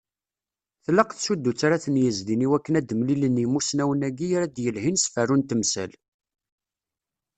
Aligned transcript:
Tlaq 0.85 1.09
tsudut 1.13 1.59
ara 1.65 1.77
ten-yezdin 1.83 2.45
i 2.45 2.47
wakken 2.51 2.77
ad 2.79 2.89
mlilen 2.99 3.39
yimussnawen-agi 3.41 4.27
ara 4.37 4.47
d-yelhin 4.55 4.97
s 4.99 5.05
ferru 5.13 5.35
n 5.37 5.41
temsal. 5.49 5.91